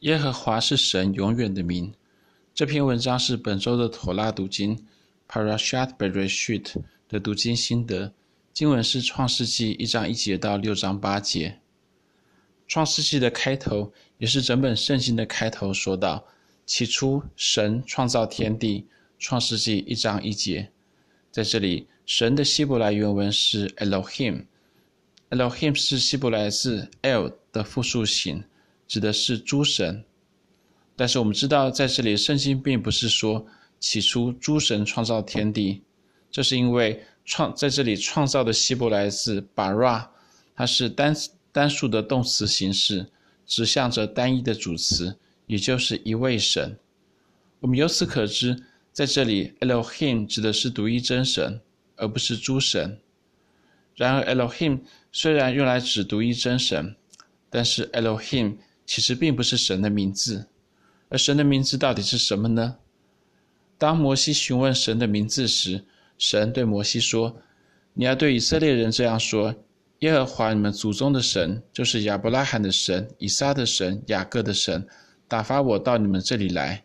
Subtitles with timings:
[0.00, 1.92] 耶和华是神永远的名。
[2.54, 4.86] 这篇文章是本周的妥拉读经
[5.28, 6.76] Parashat Bereshit
[7.06, 8.14] 的读经心得。
[8.54, 11.60] 经文是创世纪一章一节到六章八节。
[12.66, 16.26] 创世纪的开头也是整本圣经的开头，说道
[16.64, 18.86] ：“起初，神创造天地。”
[19.20, 20.70] 创世纪一章一节。
[21.30, 28.42] 在这里，神的希伯来原文是 Elohim，Elohim 是希伯来字 El 的复数形。
[28.90, 30.04] 指的是诸神，
[30.96, 33.46] 但是我们知道，在这里圣经并不是说
[33.78, 35.80] 起初诸神创造天地，
[36.28, 40.08] 这是因为创在这里创造的希伯来字 bara，
[40.56, 41.14] 它是单
[41.52, 43.06] 单数的动词形式，
[43.46, 45.16] 指向着单一的主词，
[45.46, 46.76] 也就是一位神。
[47.60, 48.60] 我们由此可知，
[48.92, 51.60] 在这里 Elohim 指的是独一真神，
[51.94, 52.98] 而不是诸神。
[53.94, 54.80] 然而 Elohim
[55.12, 56.96] 虽然用来指独一真神，
[57.48, 58.56] 但是 Elohim
[58.90, 60.48] 其实并不是神的名字，
[61.10, 62.74] 而神的名字到底是什么呢？
[63.78, 65.84] 当摩西询问神的名字时，
[66.18, 67.40] 神对摩西说
[67.94, 69.54] ：“你要对以色列人这样说：
[70.00, 74.84] 耶和华你们祖宗的神，就是亚伯拉罕的神、以撒的神、雅各的神，
[75.28, 76.82] 打发我到你们这里来。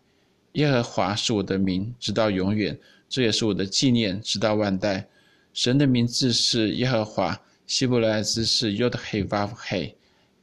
[0.52, 2.76] 耶和华是我的名，直到永远；
[3.10, 5.08] 这也是我的纪念，直到万代。
[5.54, 9.96] 神的名字是耶和华，希伯来字是 Yod He Vav He。”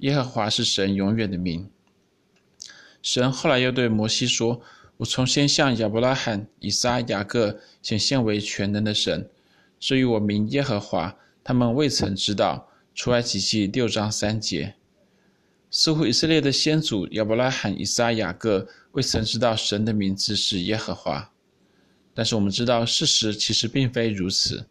[0.02, 1.68] 耶和华是神永远的名。
[3.02, 4.60] 神后来又对摩西说
[4.98, 9.28] ：“我从先向亚伯拉罕、以撒、雅各显现为全能的神。
[9.80, 14.74] 至于我名耶和华，他们未曾知道。”出埃及记六章三节。
[15.70, 21.30] 似乎以色列的先祖亚伯拉罕、以撒、雅各未曾知道神的名字是耶和华。
[22.12, 24.66] 但是我们知道事实其实并非如此，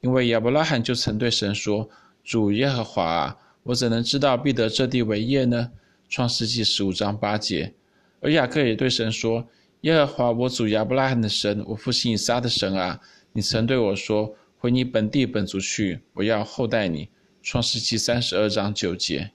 [0.00, 1.88] 因为亚伯拉罕就曾对神说
[2.24, 5.70] ：“主耶和华啊。”我怎能知道必得这地为业呢？
[6.08, 7.72] 创世纪十五章八节。
[8.20, 9.46] 而雅各也对神说
[9.82, 13.00] ：“耶和华我祖亚伯拉罕的神，我父亲以撒的神啊，
[13.32, 17.08] 你曾对我说：回你本地本族去，我要厚待你。”
[17.42, 19.30] 创世纪三十二章九节。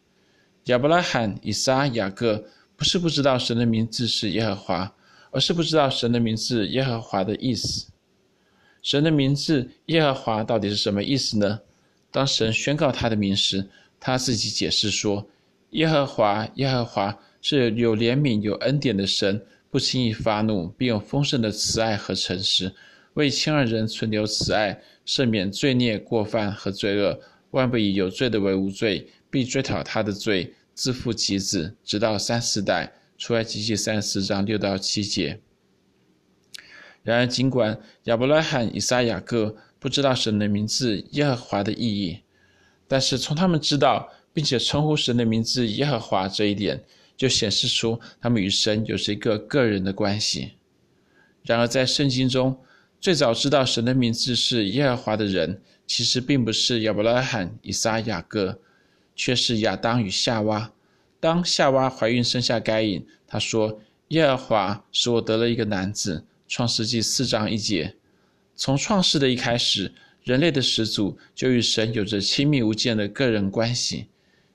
[0.66, 2.44] 亚伯拉罕、以撒、雅各
[2.76, 4.96] 不是不知道神的名字是耶和华，
[5.32, 7.88] 而是不知道神的名字耶和华的意思。
[8.82, 11.62] 神的名字耶和华到底是什么意思呢？
[12.12, 13.68] 当神宣告他的名时，
[14.00, 15.28] 他自己解释说
[15.72, 22.74] ：“耶和华，耶和华是有怜悯、有恩典的神，不轻易发怒，并有丰盛的慈爱和诚实，
[23.16, 27.20] 为谦让人存留慈爱，赦免罪孽、过犯和罪恶。
[27.52, 35.40] 万不以有罪的为无罪，必追讨他的罪，自父及子，直到三四代。”出埃及记三十四章六到七节。
[37.02, 42.20] 然而，尽管亚伯拉罕、以撒、雅各不知道神的名字耶和华的意义。
[42.88, 46.84] 但是从他们知道并且称呼神的名字耶和华这一点，
[47.18, 50.52] 就显示出他们与神有着一个个人的关系。
[51.44, 52.58] 然而在圣经中，
[53.00, 58.60] 最早知道神的名字是耶和华的人，其实并不是亚伯拉罕、以撒、雅各，
[59.16, 60.72] 却是亚当与夏娃。
[61.20, 63.80] 当夏娃怀孕生下该隐，她说
[64.10, 67.96] ：“耶和华使我得了一个男子。”创世纪四章一节。
[68.56, 69.94] 从创世的一开始。
[70.26, 74.08] 人类的始祖就与神有着亲密无间的个人关系，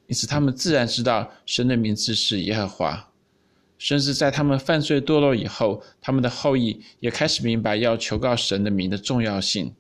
[0.09, 3.09] 因此他们自然知道神的名字是耶和华。
[3.79, 9.73] 甚至在他们犯罪堕落以后，他们的后裔也开始明白要求告神的名的重要性。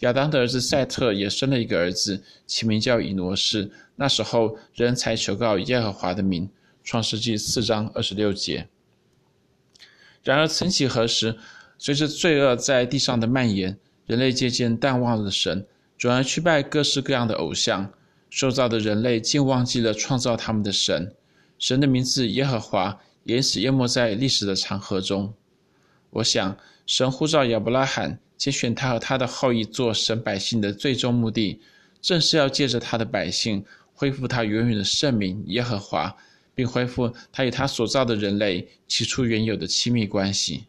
[0.00, 3.70] 亚当的儿子赛特也生了一个儿子，其名叫以挪士。
[3.94, 6.50] 那时候人才求告耶和华的名。
[6.82, 8.68] 创世纪四章二十六节。
[10.22, 11.36] 然而，曾几何时，
[11.78, 13.76] 随着罪恶在地上的蔓延，
[14.06, 15.66] 人类渐渐淡忘了神，
[15.98, 17.92] 转而去拜各式各样的偶像。
[18.28, 21.14] 受造的人类竟忘记了创造他们的神，
[21.58, 25.32] 神的名字耶和华，也此淹没在历史的长河中。
[26.10, 26.56] 我想，
[26.86, 31.60] 神呼召亚伯拉罕，拣选他和他的后裔做神百姓的最终目的，
[32.02, 36.14] 正是要借着他的百姓，恢复他永远的圣名耶和华，
[36.54, 40.64] 并恢复他与他所造的人类起初原有的亲密关系。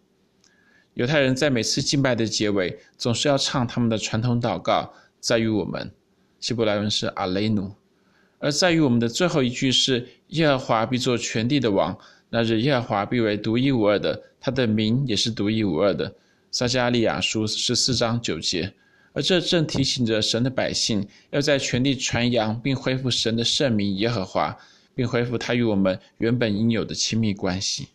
[0.98, 5.92] 犹太人在每次敬拜的结尾，总是要唱他们的传统祷告，在于我们，
[6.40, 7.72] 希伯来文是阿雷努，
[8.40, 11.96] 而在于我们的最后一句是耶和华必做全地的王，
[12.32, 16.12] 那日耶和华必为独一无二的，他的名也是独一无二的。
[16.50, 18.74] 撒迦利亚书十四章九节，
[19.14, 24.58] 而这正提醒着神的百姓，要在全地传扬并恢复神的圣名耶和华，
[24.96, 27.90] 并恢复他与我们原本应有的亲密关系。